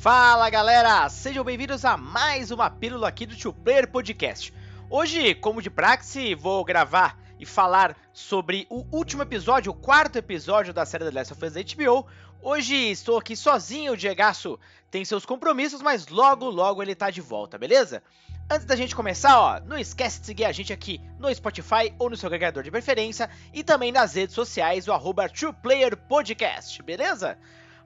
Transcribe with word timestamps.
Fala 0.00 0.48
galera, 0.48 1.06
sejam 1.10 1.44
bem-vindos 1.44 1.84
a 1.84 1.94
mais 1.94 2.50
uma 2.50 2.70
pílula 2.70 3.06
aqui 3.06 3.26
do 3.26 3.36
Two 3.36 3.52
Player 3.52 3.86
Podcast. 3.86 4.50
Hoje, 4.88 5.34
como 5.34 5.60
de 5.60 5.68
praxe, 5.68 6.34
vou 6.34 6.64
gravar 6.64 7.18
e 7.38 7.44
falar 7.44 7.94
sobre 8.10 8.66
o 8.70 8.86
último 8.90 9.20
episódio, 9.20 9.70
o 9.70 9.74
quarto 9.74 10.16
episódio 10.16 10.72
da 10.72 10.86
série 10.86 11.04
The 11.04 11.10
Last 11.10 11.34
of 11.34 11.44
Us 11.44 11.52
da 11.52 11.60
HBO. 11.60 12.06
Hoje 12.40 12.74
estou 12.74 13.18
aqui 13.18 13.36
sozinho, 13.36 13.92
o 13.92 13.96
Diegaço 13.96 14.58
tem 14.90 15.04
seus 15.04 15.26
compromissos, 15.26 15.82
mas 15.82 16.08
logo, 16.08 16.48
logo 16.48 16.82
ele 16.82 16.94
tá 16.94 17.10
de 17.10 17.20
volta, 17.20 17.58
beleza? 17.58 18.02
Antes 18.50 18.64
da 18.64 18.76
gente 18.76 18.96
começar, 18.96 19.38
ó, 19.38 19.60
não 19.60 19.76
esquece 19.76 20.20
de 20.20 20.26
seguir 20.28 20.46
a 20.46 20.52
gente 20.52 20.72
aqui 20.72 20.98
no 21.18 21.32
Spotify 21.34 21.94
ou 21.98 22.08
no 22.08 22.16
seu 22.16 22.28
agregador 22.28 22.62
de 22.62 22.70
preferência 22.70 23.28
e 23.52 23.62
também 23.62 23.92
nas 23.92 24.14
redes 24.14 24.34
sociais, 24.34 24.88
o 24.88 24.94
arroba 24.94 25.30
Podcast, 26.08 26.82
beleza? 26.82 27.36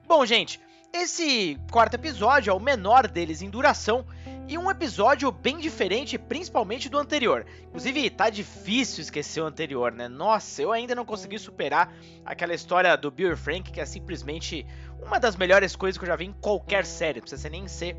Bom, 0.07 0.25
gente, 0.25 0.61
esse 0.95 1.59
quarto 1.73 1.95
episódio 1.95 2.53
é 2.53 2.55
o 2.55 2.61
menor 2.61 3.09
deles 3.09 3.43
em 3.43 3.51
duração 3.51 4.07
e 4.47 4.57
um 4.57 4.71
episódio 4.71 5.31
bem 5.33 5.59
diferente, 5.59 6.17
principalmente 6.17 6.89
do 6.89 6.99
anterior. 6.99 7.45
Inclusive, 7.65 8.11
tá 8.11 8.31
difícil 8.31 9.03
esquecer 9.03 9.41
o 9.41 9.47
anterior, 9.47 9.91
né? 9.91 10.07
Nossa, 10.07 10.63
eu 10.63 10.71
ainda 10.71 10.95
não 10.95 11.05
consegui 11.05 11.37
superar 11.37 11.93
aquela 12.25 12.55
história 12.55 12.97
do 12.97 13.11
Bill 13.11 13.33
e 13.33 13.37
Frank, 13.37 13.73
que 13.73 13.81
é 13.81 13.85
simplesmente 13.85 14.65
uma 15.05 15.19
das 15.19 15.35
melhores 15.35 15.75
coisas 15.75 15.99
que 15.99 16.05
eu 16.05 16.09
já 16.09 16.15
vi 16.15 16.27
em 16.27 16.33
qualquer 16.33 16.87
série, 16.87 17.19
não 17.19 17.23
precisa 17.23 17.49
nem 17.49 17.67
ser 17.67 17.97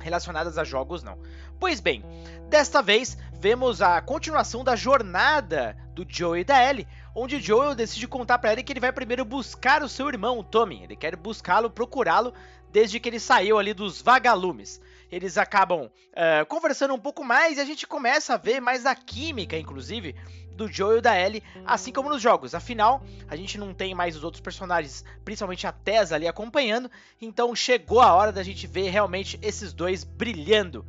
relacionadas 0.00 0.58
a 0.58 0.64
jogos, 0.64 1.04
não. 1.04 1.18
Pois 1.60 1.78
bem, 1.78 2.04
desta 2.48 2.82
vez 2.82 3.16
vemos 3.38 3.80
a 3.80 4.00
continuação 4.00 4.64
da 4.64 4.74
jornada 4.74 5.76
do 5.94 6.04
Joe 6.08 6.40
e 6.40 6.44
da 6.44 6.68
Ellie, 6.68 6.88
onde 7.14 7.40
Joel 7.40 7.74
decide 7.74 8.08
contar 8.08 8.38
para 8.38 8.52
Ellie 8.52 8.64
que 8.64 8.72
ele 8.72 8.80
vai 8.80 8.92
primeiro 8.92 9.24
buscar 9.24 9.82
o 9.82 9.88
seu 9.88 10.08
irmão, 10.08 10.38
o 10.38 10.44
Tommy. 10.44 10.82
Ele 10.82 10.96
quer 10.96 11.16
buscá-lo, 11.16 11.70
procurá-lo, 11.70 12.34
desde 12.72 12.98
que 12.98 13.08
ele 13.08 13.20
saiu 13.20 13.58
ali 13.58 13.72
dos 13.72 14.02
vagalumes. 14.02 14.80
Eles 15.12 15.38
acabam 15.38 15.84
uh, 15.84 16.46
conversando 16.48 16.92
um 16.92 16.98
pouco 16.98 17.22
mais 17.22 17.56
e 17.56 17.60
a 17.60 17.64
gente 17.64 17.86
começa 17.86 18.34
a 18.34 18.36
ver 18.36 18.60
mais 18.60 18.84
a 18.84 18.96
química, 18.96 19.56
inclusive, 19.56 20.16
do 20.56 20.66
Joel 20.66 20.98
e 20.98 21.00
da 21.00 21.18
Ellie, 21.18 21.42
assim 21.64 21.92
como 21.92 22.08
nos 22.08 22.20
jogos. 22.20 22.52
Afinal, 22.52 23.00
a 23.28 23.36
gente 23.36 23.56
não 23.56 23.72
tem 23.72 23.94
mais 23.94 24.16
os 24.16 24.24
outros 24.24 24.40
personagens, 24.40 25.04
principalmente 25.24 25.66
a 25.68 25.72
Tessa 25.72 26.16
ali 26.16 26.26
acompanhando, 26.26 26.90
então 27.20 27.54
chegou 27.54 28.00
a 28.00 28.12
hora 28.12 28.32
da 28.32 28.42
gente 28.42 28.66
ver 28.66 28.88
realmente 28.88 29.38
esses 29.40 29.72
dois 29.72 30.02
brilhando. 30.02 30.84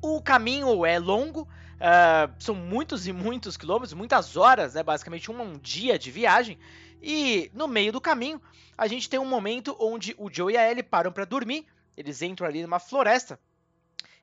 O 0.00 0.22
caminho 0.22 0.84
é 0.84 0.98
longo, 0.98 1.48
Uh, 1.76 2.32
são 2.38 2.54
muitos 2.54 3.06
e 3.06 3.12
muitos 3.12 3.56
quilômetros, 3.56 3.92
muitas 3.92 4.36
horas, 4.36 4.74
né, 4.74 4.82
basicamente 4.82 5.30
um, 5.30 5.40
um, 5.40 5.58
dia 5.58 5.98
de 5.98 6.10
viagem. 6.10 6.58
E 7.02 7.50
no 7.54 7.68
meio 7.68 7.92
do 7.92 8.00
caminho, 8.00 8.40
a 8.76 8.86
gente 8.86 9.08
tem 9.08 9.20
um 9.20 9.26
momento 9.26 9.76
onde 9.78 10.14
o 10.18 10.32
Joe 10.32 10.54
e 10.54 10.56
a 10.56 10.70
Ellie 10.70 10.82
param 10.82 11.12
para 11.12 11.24
dormir. 11.24 11.66
Eles 11.96 12.22
entram 12.22 12.46
ali 12.46 12.62
numa 12.62 12.78
floresta 12.78 13.38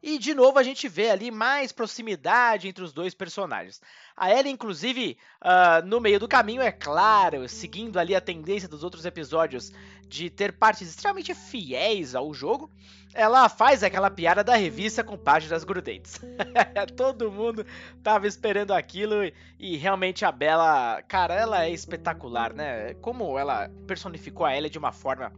e 0.03 0.19
de 0.19 0.33
novo 0.33 0.59
a 0.59 0.63
gente 0.63 0.89
vê 0.89 1.09
ali 1.09 1.31
mais 1.31 1.71
proximidade 1.71 2.67
entre 2.67 2.83
os 2.83 2.91
dois 2.91 3.13
personagens. 3.13 3.81
A 4.17 4.29
Ellie, 4.29 4.51
inclusive, 4.51 5.17
uh, 5.41 5.85
no 5.87 6.01
meio 6.01 6.19
do 6.19 6.27
caminho, 6.27 6.61
é 6.61 6.73
claro, 6.73 7.47
seguindo 7.47 7.97
ali 7.97 8.13
a 8.13 8.19
tendência 8.19 8.67
dos 8.67 8.83
outros 8.83 9.05
episódios 9.05 9.71
de 10.05 10.29
ter 10.29 10.51
partes 10.51 10.89
extremamente 10.89 11.33
fiéis 11.33 12.13
ao 12.15 12.33
jogo, 12.33 12.69
ela 13.13 13.47
faz 13.47 13.81
aquela 13.81 14.11
piada 14.11 14.43
da 14.43 14.55
revista 14.55 15.05
com 15.05 15.17
páginas 15.17 15.63
grudentes. 15.63 16.19
Todo 16.97 17.31
mundo 17.31 17.65
tava 18.03 18.27
esperando 18.27 18.71
aquilo 18.73 19.15
e, 19.57 19.77
realmente 19.77 20.25
a 20.25 20.31
Bella, 20.33 21.01
cara, 21.07 21.33
ela 21.33 21.63
é 21.63 21.71
espetacular, 21.71 22.53
né? 22.53 22.93
Como 22.95 23.39
ela 23.39 23.69
personificou 23.87 24.45
a 24.45 24.55
Ellie 24.55 24.69
de 24.69 24.77
uma 24.77 24.91
forma 24.91 25.31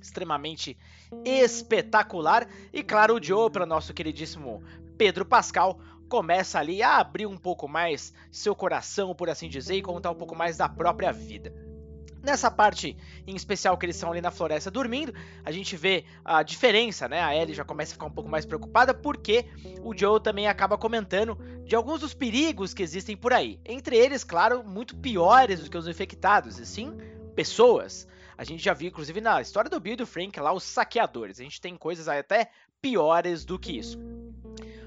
extremamente 0.00 0.76
espetacular. 1.24 2.48
E 2.72 2.82
claro, 2.82 3.16
o 3.16 3.22
Joe, 3.22 3.50
para 3.50 3.66
nosso 3.66 3.92
queridíssimo 3.94 4.62
Pedro 4.96 5.24
Pascal, 5.24 5.78
começa 6.08 6.58
ali 6.58 6.82
a 6.82 6.96
abrir 6.96 7.26
um 7.26 7.36
pouco 7.36 7.68
mais 7.68 8.12
seu 8.30 8.54
coração, 8.54 9.14
por 9.14 9.28
assim 9.28 9.48
dizer, 9.48 9.76
e 9.76 9.82
contar 9.82 10.10
um 10.10 10.14
pouco 10.14 10.34
mais 10.34 10.56
da 10.56 10.68
própria 10.68 11.12
vida. 11.12 11.52
Nessa 12.22 12.50
parte 12.50 12.96
em 13.26 13.36
especial 13.36 13.78
que 13.78 13.86
eles 13.86 13.96
estão 13.96 14.10
ali 14.10 14.20
na 14.20 14.30
floresta 14.30 14.70
dormindo, 14.70 15.14
a 15.44 15.52
gente 15.52 15.76
vê 15.76 16.04
a 16.24 16.42
diferença, 16.42 17.08
né? 17.08 17.22
A 17.22 17.34
Ellie 17.34 17.54
já 17.54 17.64
começa 17.64 17.92
a 17.92 17.94
ficar 17.94 18.06
um 18.06 18.10
pouco 18.10 18.28
mais 18.28 18.44
preocupada 18.44 18.92
porque 18.92 19.46
o 19.82 19.96
Joe 19.96 20.20
também 20.20 20.48
acaba 20.48 20.76
comentando 20.76 21.38
de 21.64 21.76
alguns 21.76 22.00
dos 22.00 22.14
perigos 22.14 22.74
que 22.74 22.82
existem 22.82 23.16
por 23.16 23.32
aí. 23.32 23.60
Entre 23.64 23.96
eles, 23.96 24.24
claro, 24.24 24.64
muito 24.64 24.96
piores 24.96 25.60
do 25.60 25.70
que 25.70 25.78
os 25.78 25.86
infectados, 25.86 26.58
e 26.58 26.66
sim 26.66 26.96
pessoas. 27.36 28.08
A 28.38 28.44
gente 28.44 28.62
já 28.62 28.72
viu, 28.72 28.88
inclusive, 28.88 29.20
na 29.20 29.40
história 29.40 29.68
do 29.68 29.80
Bill 29.80 29.94
e 29.94 29.96
do 29.96 30.06
Frank 30.06 30.38
lá, 30.38 30.52
os 30.52 30.62
saqueadores. 30.62 31.40
A 31.40 31.42
gente 31.42 31.60
tem 31.60 31.76
coisas 31.76 32.06
até 32.06 32.52
piores 32.80 33.44
do 33.44 33.58
que 33.58 33.76
isso. 33.76 33.98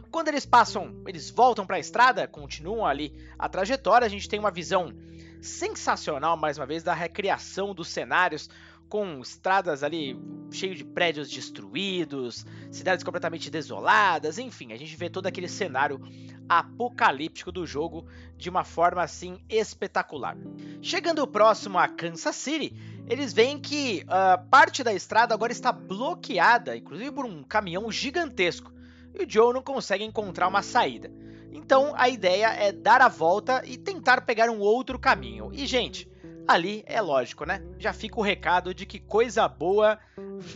Quando 0.09 0.29
eles 0.29 0.45
passam, 0.45 1.03
eles 1.05 1.29
voltam 1.29 1.65
para 1.65 1.75
a 1.75 1.79
estrada, 1.79 2.25
continuam 2.27 2.85
ali 2.85 3.13
a 3.37 3.49
trajetória, 3.49 4.05
a 4.05 4.09
gente 4.09 4.29
tem 4.29 4.39
uma 4.39 4.51
visão 4.51 4.93
sensacional, 5.41 6.37
mais 6.37 6.57
uma 6.57 6.65
vez, 6.65 6.81
da 6.81 6.93
recriação 6.93 7.75
dos 7.75 7.89
cenários, 7.89 8.49
com 8.87 9.19
estradas 9.21 9.83
ali 9.83 10.17
cheio 10.51 10.75
de 10.75 10.83
prédios 10.83 11.29
destruídos, 11.29 12.45
cidades 12.69 13.05
completamente 13.05 13.49
desoladas, 13.49 14.37
enfim, 14.37 14.73
a 14.73 14.77
gente 14.77 14.95
vê 14.97 15.09
todo 15.09 15.27
aquele 15.27 15.47
cenário 15.47 16.01
apocalíptico 16.49 17.53
do 17.53 17.65
jogo 17.65 18.05
de 18.35 18.49
uma 18.49 18.65
forma 18.65 19.01
assim 19.01 19.41
espetacular. 19.47 20.35
Chegando 20.81 21.25
próximo 21.25 21.79
a 21.79 21.87
Kansas 21.87 22.35
City, 22.35 22.75
eles 23.07 23.33
veem 23.33 23.59
que 23.59 24.03
uh, 24.05 24.49
parte 24.49 24.83
da 24.83 24.93
estrada 24.93 25.33
agora 25.33 25.51
está 25.51 25.71
bloqueada, 25.71 26.75
inclusive 26.77 27.11
por 27.11 27.25
um 27.25 27.43
caminhão 27.43 27.91
gigantesco, 27.91 28.71
e 29.13 29.23
o 29.23 29.29
Joe 29.29 29.53
não 29.53 29.61
consegue 29.61 30.03
encontrar 30.03 30.47
uma 30.47 30.61
saída. 30.61 31.11
Então 31.51 31.93
a 31.95 32.07
ideia 32.07 32.47
é 32.47 32.71
dar 32.71 33.01
a 33.01 33.09
volta 33.09 33.61
e 33.65 33.77
tentar 33.77 34.21
pegar 34.21 34.49
um 34.49 34.59
outro 34.59 34.97
caminho. 34.97 35.51
E 35.53 35.65
gente, 35.65 36.09
ali 36.47 36.83
é 36.85 37.01
lógico, 37.01 37.45
né? 37.45 37.61
Já 37.77 37.91
fica 37.91 38.19
o 38.19 38.23
recado 38.23 38.73
de 38.73 38.85
que 38.85 38.99
coisa 38.99 39.47
boa 39.47 39.99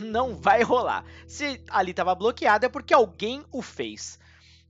não 0.00 0.34
vai 0.34 0.62
rolar. 0.62 1.04
Se 1.26 1.62
ali 1.68 1.90
estava 1.90 2.14
bloqueado 2.14 2.66
é 2.66 2.68
porque 2.68 2.94
alguém 2.94 3.44
o 3.52 3.60
fez. 3.60 4.18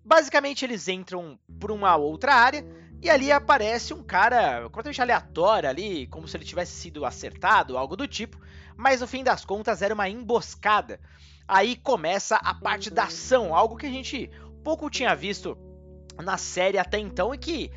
Basicamente 0.04 0.64
eles 0.64 0.88
entram 0.88 1.38
por 1.58 1.70
uma 1.70 1.96
outra 1.96 2.34
área 2.34 2.64
e 3.06 3.10
ali 3.10 3.30
aparece 3.30 3.94
um 3.94 4.02
cara 4.02 4.62
completamente 4.64 5.00
aleatório 5.00 5.68
ali, 5.68 6.08
como 6.08 6.26
se 6.26 6.36
ele 6.36 6.44
tivesse 6.44 6.72
sido 6.72 7.04
acertado, 7.04 7.78
algo 7.78 7.94
do 7.94 8.08
tipo, 8.08 8.36
mas 8.76 9.00
no 9.00 9.06
fim 9.06 9.22
das 9.22 9.44
contas 9.44 9.80
era 9.80 9.94
uma 9.94 10.08
emboscada. 10.08 10.98
Aí 11.46 11.76
começa 11.76 12.34
a 12.34 12.52
parte 12.52 12.90
da 12.90 13.04
ação, 13.04 13.54
algo 13.54 13.76
que 13.76 13.86
a 13.86 13.90
gente 13.90 14.28
pouco 14.64 14.90
tinha 14.90 15.14
visto 15.14 15.56
na 16.20 16.36
série 16.36 16.78
até 16.78 16.98
então 16.98 17.32
e 17.32 17.38
que 17.38 17.70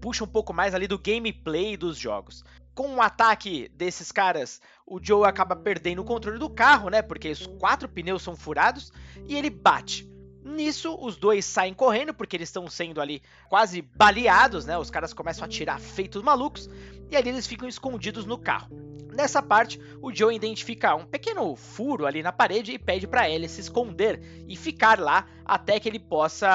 puxa 0.00 0.22
um 0.22 0.28
pouco 0.28 0.54
mais 0.54 0.76
ali 0.76 0.86
do 0.86 0.96
gameplay 0.96 1.76
dos 1.76 1.98
jogos. 1.98 2.44
Com 2.72 2.94
o 2.94 3.02
ataque 3.02 3.68
desses 3.74 4.12
caras, 4.12 4.60
o 4.86 5.00
Joe 5.02 5.26
acaba 5.26 5.56
perdendo 5.56 6.02
o 6.02 6.04
controle 6.04 6.38
do 6.38 6.48
carro, 6.48 6.88
né? 6.88 7.02
Porque 7.02 7.30
os 7.30 7.48
quatro 7.58 7.88
pneus 7.88 8.22
são 8.22 8.36
furados 8.36 8.92
e 9.26 9.34
ele 9.34 9.50
bate. 9.50 10.08
Nisso, 10.48 10.96
os 10.98 11.16
dois 11.16 11.44
saem 11.44 11.74
correndo, 11.74 12.14
porque 12.14 12.34
eles 12.34 12.48
estão 12.48 12.66
sendo 12.68 13.02
ali 13.02 13.22
quase 13.50 13.82
baleados, 13.82 14.64
né? 14.64 14.78
Os 14.78 14.90
caras 14.90 15.12
começam 15.12 15.44
a 15.44 15.46
atirar 15.46 15.78
feitos 15.78 16.22
malucos, 16.22 16.70
e 17.10 17.16
ali 17.16 17.28
eles 17.28 17.46
ficam 17.46 17.68
escondidos 17.68 18.24
no 18.24 18.38
carro. 18.38 18.68
Nessa 19.12 19.42
parte, 19.42 19.78
o 20.00 20.14
Joe 20.14 20.34
identifica 20.34 20.94
um 20.94 21.04
pequeno 21.04 21.54
furo 21.54 22.06
ali 22.06 22.22
na 22.22 22.32
parede 22.32 22.72
e 22.72 22.78
pede 22.78 23.06
para 23.06 23.28
Ellie 23.28 23.48
se 23.48 23.60
esconder 23.60 24.44
e 24.48 24.56
ficar 24.56 24.98
lá 24.98 25.26
até 25.44 25.78
que 25.78 25.86
ele 25.88 25.98
possa 25.98 26.48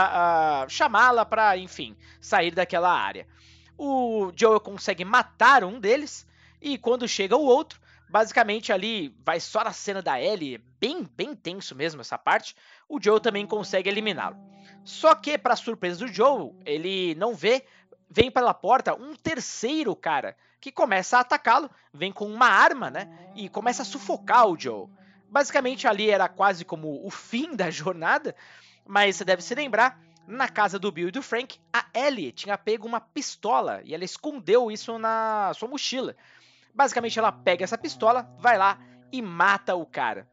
uh, 0.66 0.70
chamá-la 0.70 1.24
para, 1.24 1.56
enfim, 1.58 1.96
sair 2.20 2.52
daquela 2.52 2.92
área. 2.92 3.28
O 3.78 4.32
Joe 4.36 4.60
consegue 4.60 5.06
matar 5.06 5.64
um 5.64 5.80
deles 5.80 6.26
e 6.60 6.80
quando 6.80 7.08
chega 7.08 7.36
o 7.36 7.46
outro, 7.46 7.80
basicamente 8.14 8.72
ali 8.72 9.12
vai 9.26 9.40
só 9.40 9.64
na 9.64 9.74
cena 9.74 10.00
da 10.00 10.22
Ellie, 10.22 10.60
bem 10.80 11.02
bem 11.04 11.36
tenso 11.36 11.74
mesmo 11.74 12.00
essa 12.00 12.16
parte 12.16 12.56
o 12.88 13.02
Joe 13.02 13.20
também 13.20 13.48
consegue 13.48 13.90
eliminá-lo. 13.90 14.38
Só 14.84 15.16
que, 15.16 15.36
para 15.36 15.56
surpresa 15.56 16.06
do 16.06 16.14
Joe, 16.14 16.52
ele 16.64 17.16
não 17.16 17.34
vê, 17.34 17.66
vem 18.08 18.30
pela 18.30 18.54
porta 18.54 18.94
um 18.94 19.16
terceiro 19.16 19.96
cara 19.96 20.38
que 20.62 20.72
começa 20.72 21.18
a 21.18 21.22
atacá-lo, 21.22 21.72
vem 21.92 22.12
com 22.12 22.28
uma 22.28 22.46
arma, 22.46 22.92
né? 22.92 23.10
E 23.36 23.50
começa 23.50 23.82
a 23.82 23.86
sufocar 23.86 24.48
o 24.48 24.60
Joe. 24.60 24.88
Basicamente, 25.28 25.88
ali 25.88 26.08
era 26.08 26.30
quase 26.30 26.64
como 26.64 27.04
o 27.04 27.10
fim 27.10 27.56
da 27.56 27.72
jornada, 27.72 28.36
mas 28.86 29.16
você 29.16 29.26
deve 29.26 29.42
se 29.42 29.56
lembrar 29.56 30.00
na 30.28 30.48
casa 30.48 30.78
do 30.78 30.92
Bill 30.92 31.08
e 31.08 31.12
do 31.12 31.24
Frank, 31.24 31.60
a 31.74 31.86
Ellie 31.96 32.32
tinha 32.32 32.60
pego 32.60 32.88
uma 32.88 33.02
pistola 33.02 33.82
e 33.84 33.96
ela 33.96 34.06
escondeu 34.06 34.70
isso 34.70 35.00
na 35.00 35.52
sua 35.56 35.68
mochila. 35.68 36.16
Basicamente, 36.74 37.20
ela 37.20 37.32
pega 37.32 37.64
essa 37.64 37.78
pistola, 37.78 38.30
vai 38.40 38.58
lá 38.58 38.80
e 39.12 39.22
mata 39.22 39.76
o 39.76 39.86
cara. 39.86 40.28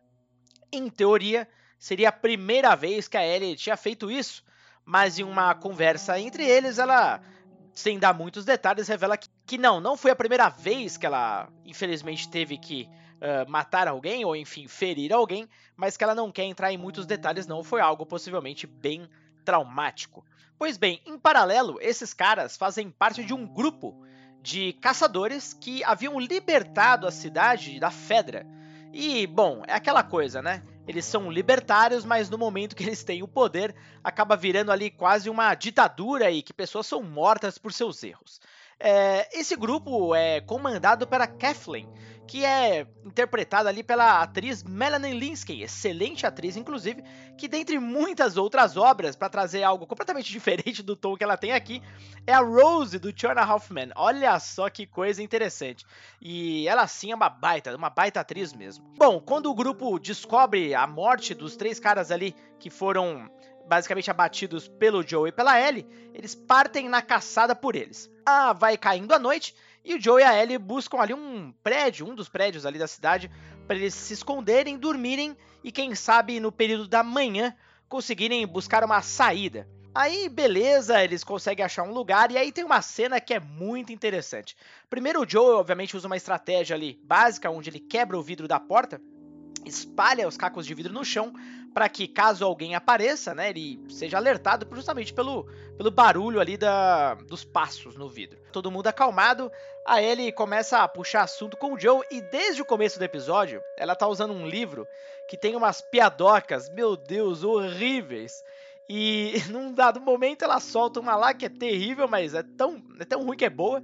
Em 0.73 0.89
teoria, 0.89 1.49
seria 1.79 2.09
a 2.09 2.13
primeira 2.13 2.75
vez 2.75 3.09
que 3.09 3.17
a 3.17 3.27
Ellie 3.27 3.57
tinha 3.57 3.77
feito 3.77 4.11
isso, 4.11 4.45
mas 4.85 5.19
em 5.19 5.23
uma 5.23 5.55
conversa 5.55 6.19
entre 6.19 6.45
eles, 6.45 6.79
ela, 6.79 7.21
sem 7.75 7.99
dar 7.99 8.15
muitos 8.15 8.45
detalhes, 8.45 8.89
revela 8.89 9.17
que, 9.17 9.29
que 9.47 9.59
não, 9.59 9.81
não 9.81 9.97
foi 9.97 10.11
a 10.11 10.17
primeira 10.17 10.49
vez 10.49 10.97
que 10.97 11.07
ela, 11.07 11.49
infelizmente, 11.65 12.29
teve 12.29 12.57
que 12.57 12.89
uh, 13.21 13.51
matar 13.51 13.87
alguém 13.87 14.25
ou 14.25 14.35
enfim 14.35 14.67
ferir 14.67 15.13
alguém, 15.13 15.49
mas 15.77 15.97
que 15.97 16.05
ela 16.05 16.15
não 16.15 16.33
quer 16.33 16.45
entrar 16.45 16.73
em 16.73 16.79
muitos 16.79 17.07
detalhes 17.07 17.47
não, 17.47 17.63
foi 17.63 17.81
algo 17.81 18.07
possivelmente 18.07 18.67
bem 18.67 19.09
traumático. 19.45 20.25
Pois 20.59 20.77
bem, 20.77 21.01
em 21.07 21.19
paralelo, 21.19 21.79
esses 21.81 22.13
caras 22.13 22.57
fazem 22.57 22.91
parte 22.91 23.25
de 23.25 23.33
um 23.33 23.47
grupo 23.47 24.05
de 24.43 24.73
caçadores 24.75 25.53
que 25.53 25.85
haviam 25.85 26.19
libertado 26.19 27.07
a 27.07 27.11
cidade 27.11 27.79
da 27.79 27.91
Fedra. 27.91 28.47
E, 28.93 29.27
bom, 29.27 29.63
é 29.67 29.75
aquela 29.75 30.03
coisa, 30.03 30.43
né? 30.43 30.63
Eles 30.87 31.05
são 31.05 31.31
libertários, 31.31 32.05
mas 32.05 32.29
no 32.29 32.37
momento 32.37 32.75
que 32.75 32.83
eles 32.83 33.05
têm 33.05 33.23
o 33.23 33.29
poder, 33.29 33.75
acaba 34.03 34.37
virando 34.37 34.73
ali 34.73 34.91
quase 34.91 35.31
uma 35.31 35.55
ditadura 35.55 36.31
e 36.31 36.43
que 36.43 36.53
pessoas 36.53 36.87
são 36.87 37.03
mortas 37.03 37.59
por 37.59 37.73
seus 37.73 38.03
erros. 38.03 38.41
É, 38.83 39.29
esse 39.39 39.55
grupo 39.55 40.15
é 40.15 40.41
comandado 40.41 41.07
pela 41.07 41.27
Kathleen, 41.27 41.87
que 42.27 42.45
é 42.45 42.87
interpretada 43.05 43.69
ali 43.69 43.83
pela 43.83 44.23
atriz 44.23 44.63
Melanie 44.63 45.13
Linsky, 45.13 45.63
excelente 45.63 46.25
atriz, 46.25 46.57
inclusive, 46.57 47.03
que 47.37 47.47
dentre 47.47 47.79
muitas 47.79 48.39
outras 48.39 48.79
obras, 48.79 49.17
para 49.17 49.29
trazer 49.29 49.65
algo 49.65 49.87
completamente 49.87 50.31
diferente 50.33 50.83
do 50.83 50.97
tom 50.97 51.15
que 51.15 51.25
ela 51.25 51.37
tem 51.37 51.53
aqui, 51.53 51.83
é 52.27 52.33
a 52.33 52.41
Rose 52.41 52.99
do 52.99 53.13
Tiana 53.13 53.43
Hoffman. 53.43 53.91
Olha 53.97 54.39
só 54.41 54.71
que 54.71 54.87
coisa 54.87 55.23
interessante. 55.23 55.85
E 56.23 56.67
ela 56.67 56.87
sim 56.87 57.11
é 57.11 57.15
uma 57.15 57.29
baita, 57.29 57.77
uma 57.77 57.91
baita 57.91 58.21
atriz 58.21 58.55
mesmo. 58.55 58.85
Bom, 58.97 59.21
quando 59.21 59.51
o 59.51 59.55
grupo 59.55 59.99
descobre 59.99 60.75
a 60.75 60.87
morte 60.87 61.35
dos 61.35 61.57
três 61.57 61.79
caras 61.79 62.11
ali 62.11 62.35
que 62.59 62.71
foram 62.71 63.29
basicamente 63.67 64.11
abatidos 64.11 64.67
pelo 64.67 65.07
Joe 65.07 65.29
e 65.29 65.33
pela 65.33 65.61
Ellie, 65.61 65.87
eles 66.15 66.35
partem 66.35 66.89
na 66.89 67.03
caçada 67.03 67.55
por 67.55 67.77
eles. 67.77 68.11
Ah, 68.33 68.53
vai 68.53 68.79
caindo 68.79 69.13
a 69.13 69.19
noite 69.19 69.57
e 69.85 69.93
o 69.93 70.01
Joe 70.01 70.23
e 70.23 70.25
a 70.25 70.41
Ellie 70.41 70.57
buscam 70.57 70.99
ali 70.99 71.13
um 71.13 71.53
prédio, 71.65 72.09
um 72.09 72.15
dos 72.15 72.29
prédios 72.29 72.65
ali 72.65 72.79
da 72.79 72.87
cidade, 72.87 73.29
para 73.67 73.75
eles 73.75 73.93
se 73.93 74.15
esconderem, 74.15 74.79
dormirem 74.79 75.37
e 75.65 75.73
quem 75.73 75.97
sabe 75.97 76.39
no 76.39 76.53
período 76.53 76.87
da 76.87 77.03
manhã 77.03 77.53
conseguirem 77.89 78.47
buscar 78.47 78.85
uma 78.85 79.03
saída. 79.03 79.69
Aí, 79.93 80.29
beleza, 80.29 81.03
eles 81.03 81.25
conseguem 81.25 81.65
achar 81.65 81.83
um 81.83 81.93
lugar 81.93 82.31
e 82.31 82.39
aí 82.39 82.53
tem 82.53 82.63
uma 82.63 82.81
cena 82.81 83.21
que 83.21 83.35
é 83.35 83.41
muito 83.41 83.93
interessante. 83.93 84.57
Primeiro, 84.89 85.23
o 85.23 85.29
Joe, 85.29 85.57
obviamente, 85.57 85.97
usa 85.97 86.07
uma 86.07 86.17
estratégia 86.17 86.77
ali 86.77 87.01
básica, 87.03 87.51
onde 87.51 87.69
ele 87.69 87.81
quebra 87.81 88.17
o 88.17 88.23
vidro 88.23 88.47
da 88.47 88.61
porta 88.61 89.01
espalha 89.65 90.29
os 90.29 90.37
cacos 90.37 90.67
de 90.67 90.75
vidro 90.75 90.93
no 90.93 91.05
chão 91.05 91.33
para 91.73 91.89
que 91.89 92.09
caso 92.09 92.45
alguém 92.45 92.75
apareça, 92.75 93.35
né, 93.35 93.51
ele 93.51 93.81
seja 93.89 94.17
alertado 94.17 94.67
justamente 94.75 95.13
pelo, 95.13 95.45
pelo 95.77 95.91
barulho 95.91 96.41
ali 96.41 96.57
da, 96.57 97.15
dos 97.15 97.45
passos 97.45 97.97
no 97.97 98.09
vidro. 98.09 98.41
Todo 98.53 98.71
mundo 98.71 98.89
acalmado, 98.89 99.51
a 99.87 100.03
Ellie 100.03 100.33
começa 100.33 100.79
a 100.79 100.89
puxar 100.89 101.23
assunto 101.23 101.57
com 101.57 101.75
o 101.75 101.79
Joe 101.79 102.03
e 102.11 102.21
desde 102.21 102.61
o 102.61 102.65
começo 102.65 102.99
do 102.99 103.05
episódio 103.05 103.63
ela 103.79 103.95
tá 103.95 104.07
usando 104.09 104.33
um 104.33 104.47
livro 104.47 104.87
que 105.29 105.37
tem 105.37 105.55
umas 105.55 105.81
piadocas, 105.81 106.69
meu 106.71 106.97
Deus, 106.97 107.45
horríveis. 107.45 108.43
E 108.89 109.35
num 109.49 109.73
dado 109.73 110.01
momento 110.01 110.43
ela 110.43 110.59
solta 110.59 110.99
uma 110.99 111.15
lá 111.15 111.33
que 111.33 111.47
é 111.47 111.49
terrível, 111.49 112.09
mas 112.09 112.35
é 112.35 112.43
tão, 112.43 112.83
é 112.99 113.05
tão 113.05 113.25
ruim 113.25 113.37
que 113.37 113.45
é 113.45 113.51
boa. 113.51 113.81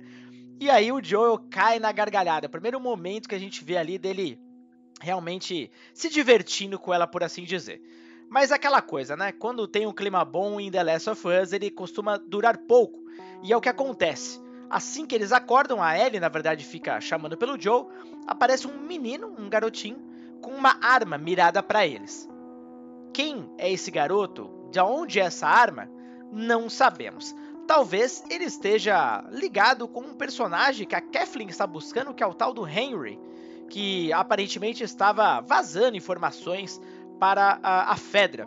E 0.58 0.68
aí 0.68 0.90
o 0.90 1.04
Joel 1.04 1.38
cai 1.50 1.78
na 1.78 1.92
gargalhada. 1.92 2.48
Primeiro 2.48 2.80
momento 2.80 3.28
que 3.28 3.34
a 3.34 3.38
gente 3.38 3.62
vê 3.62 3.76
ali 3.76 3.98
dele 3.98 4.40
realmente 5.00 5.70
se 5.92 6.08
divertindo 6.08 6.78
com 6.78 6.92
ela, 6.92 7.06
por 7.06 7.22
assim 7.22 7.44
dizer. 7.44 7.82
Mas 8.28 8.50
aquela 8.50 8.82
coisa, 8.82 9.16
né? 9.16 9.32
Quando 9.32 9.68
tem 9.68 9.86
um 9.86 9.92
clima 9.92 10.24
bom 10.24 10.58
em 10.60 10.70
The 10.70 10.82
Last 10.82 11.10
of 11.10 11.28
Us, 11.28 11.52
ele 11.52 11.70
costuma 11.70 12.16
durar 12.16 12.58
pouco. 12.58 13.04
E 13.42 13.52
é 13.52 13.56
o 13.56 13.60
que 13.60 13.68
acontece. 13.68 14.40
Assim 14.68 15.06
que 15.06 15.14
eles 15.14 15.30
acordam, 15.30 15.80
a 15.80 15.96
Ellie, 15.96 16.18
na 16.18 16.28
verdade, 16.28 16.64
fica 16.64 17.00
chamando 17.00 17.36
pelo 17.36 17.60
Joe, 17.60 17.86
aparece 18.26 18.66
um 18.66 18.80
menino, 18.80 19.32
um 19.38 19.48
garotinho, 19.48 20.02
com 20.42 20.50
uma 20.50 20.76
arma 20.82 21.16
mirada 21.16 21.62
para 21.62 21.86
eles. 21.86 22.28
Quem 23.12 23.48
é 23.58 23.70
esse 23.70 23.90
garoto? 23.90 24.50
De 24.72 24.80
onde 24.80 25.20
é 25.20 25.24
essa 25.24 25.46
arma? 25.46 25.88
Não 26.32 26.68
sabemos. 26.68 27.34
Talvez 27.66 28.24
ele 28.28 28.44
esteja 28.44 29.24
ligado 29.30 29.86
com 29.86 30.00
um 30.00 30.14
personagem 30.14 30.86
que 30.86 30.94
a 30.94 31.00
Kathleen 31.00 31.48
está 31.48 31.66
buscando, 31.66 32.12
que 32.12 32.22
é 32.22 32.26
o 32.26 32.34
tal 32.34 32.52
do 32.52 32.66
Henry, 32.66 33.18
que 33.68 34.12
aparentemente 34.12 34.82
estava 34.82 35.40
vazando 35.40 35.96
informações 35.96 36.80
para 37.18 37.58
a, 37.62 37.92
a 37.92 37.96
Fedra 37.96 38.46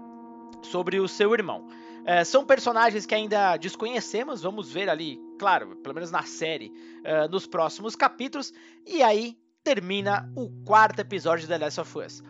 sobre 0.62 1.00
o 1.00 1.07
seu 1.07 1.33
irmão. 1.33 1.68
É, 2.06 2.24
são 2.24 2.45
personagens 2.45 3.06
que 3.06 3.13
ainda 3.13 3.57
desconhecemos, 3.57 4.42
vamos 4.42 4.71
ver 4.71 4.89
ali, 4.89 5.19
claro, 5.38 5.75
pelo 5.77 5.94
menos 5.94 6.10
na 6.10 6.24
série, 6.24 6.71
uh, 7.00 7.30
nos 7.30 7.45
próximos 7.45 7.95
capítulos, 7.95 8.54
e 8.86 9.04
aí 9.04 9.38
termina 9.63 10.31
o 10.36 10.50
quarto 10.66 11.00
episódio 11.00 11.42
de 11.42 11.48
The 11.48 11.57
Last 11.57 11.81
of 11.81 12.00
Us. 12.00 12.24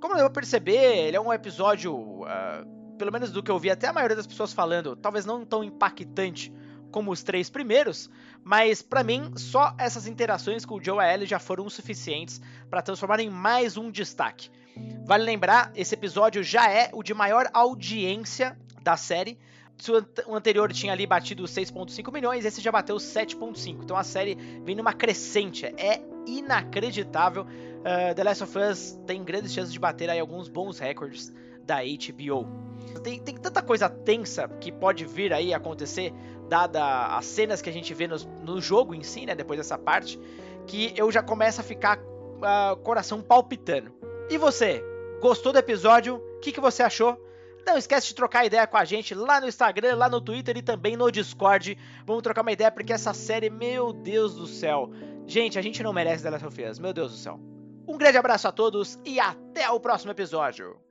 Como 0.00 0.14
eu 0.14 0.20
vou 0.20 0.30
perceber, 0.30 1.06
ele 1.06 1.16
é 1.16 1.20
um 1.20 1.32
episódio, 1.32 1.94
uh, 1.94 2.96
pelo 2.98 3.12
menos 3.12 3.30
do 3.30 3.42
que 3.42 3.50
eu 3.50 3.58
vi 3.58 3.70
até 3.70 3.88
a 3.88 3.92
maioria 3.92 4.16
das 4.16 4.26
pessoas 4.26 4.52
falando, 4.52 4.96
talvez 4.96 5.24
não 5.24 5.44
tão 5.44 5.62
impactante 5.62 6.52
como 6.90 7.10
os 7.10 7.22
três 7.22 7.48
primeiros, 7.48 8.10
mas 8.42 8.82
para 8.82 9.02
mim 9.02 9.32
só 9.36 9.74
essas 9.78 10.06
interações 10.06 10.64
com 10.64 10.76
o 10.76 10.84
Joe 10.84 11.04
Ellie 11.04 11.26
já 11.26 11.38
foram 11.38 11.68
suficientes 11.68 12.40
para 12.68 12.82
transformar 12.82 13.20
em 13.20 13.30
mais 13.30 13.76
um 13.76 13.90
destaque. 13.90 14.50
Vale 15.04 15.24
lembrar, 15.24 15.72
esse 15.74 15.94
episódio 15.94 16.42
já 16.42 16.70
é 16.70 16.90
o 16.92 17.02
de 17.02 17.12
maior 17.12 17.48
audiência 17.52 18.56
da 18.82 18.96
série. 18.96 19.38
O 20.26 20.34
anterior 20.34 20.70
tinha 20.72 20.92
ali 20.92 21.06
batido 21.06 21.44
6.5 21.44 22.12
milhões, 22.12 22.44
esse 22.44 22.60
já 22.60 22.70
bateu 22.70 22.96
7.5. 22.96 23.82
Então 23.82 23.96
a 23.96 24.04
série 24.04 24.36
vem 24.62 24.76
numa 24.76 24.92
crescente, 24.92 25.66
é 25.66 26.02
inacreditável. 26.26 27.44
Uh, 27.44 28.14
The 28.14 28.24
Last 28.24 28.44
of 28.44 28.58
Us 28.58 28.98
tem 29.06 29.24
grandes 29.24 29.52
chances 29.52 29.72
de 29.72 29.78
bater 29.78 30.10
aí 30.10 30.20
alguns 30.20 30.48
bons 30.48 30.78
recordes 30.78 31.32
da 31.70 31.76
HBO. 31.82 32.48
Tem, 33.04 33.20
tem 33.20 33.36
tanta 33.36 33.62
coisa 33.62 33.88
tensa 33.88 34.48
que 34.60 34.72
pode 34.72 35.04
vir 35.04 35.32
aí 35.32 35.54
acontecer 35.54 36.12
dada 36.48 37.16
as 37.16 37.24
cenas 37.26 37.62
que 37.62 37.70
a 37.70 37.72
gente 37.72 37.94
vê 37.94 38.08
no, 38.08 38.16
no 38.44 38.60
jogo 38.60 38.92
em 38.92 39.04
si, 39.04 39.24
né, 39.24 39.36
depois 39.36 39.56
dessa 39.56 39.78
parte, 39.78 40.18
que 40.66 40.92
eu 40.96 41.12
já 41.12 41.22
começo 41.22 41.60
a 41.60 41.64
ficar 41.64 41.98
uh, 41.98 42.76
coração 42.82 43.22
palpitando. 43.22 43.92
E 44.28 44.36
você, 44.36 44.84
gostou 45.20 45.52
do 45.52 45.60
episódio? 45.60 46.16
O 46.16 46.40
que, 46.40 46.50
que 46.50 46.60
você 46.60 46.82
achou? 46.82 47.16
Não 47.64 47.78
esquece 47.78 48.08
de 48.08 48.14
trocar 48.16 48.44
ideia 48.44 48.66
com 48.66 48.76
a 48.76 48.84
gente 48.84 49.14
lá 49.14 49.40
no 49.40 49.46
Instagram, 49.46 49.94
lá 49.94 50.08
no 50.08 50.20
Twitter 50.20 50.56
e 50.56 50.62
também 50.62 50.96
no 50.96 51.10
Discord. 51.10 51.78
Vamos 52.04 52.22
trocar 52.22 52.42
uma 52.42 52.52
ideia 52.52 52.72
porque 52.72 52.92
essa 52.92 53.14
série, 53.14 53.48
meu 53.48 53.92
Deus 53.92 54.34
do 54.34 54.46
céu. 54.46 54.90
Gente, 55.24 55.56
a 55.56 55.62
gente 55.62 55.82
não 55.84 55.92
merece 55.92 56.24
The 56.24 56.30
Last 56.30 56.46
of 56.46 56.80
meu 56.80 56.92
Deus 56.92 57.12
do 57.12 57.18
céu. 57.18 57.38
Um 57.86 57.96
grande 57.96 58.18
abraço 58.18 58.48
a 58.48 58.52
todos 58.52 58.98
e 59.04 59.20
até 59.20 59.70
o 59.70 59.78
próximo 59.78 60.10
episódio. 60.10 60.89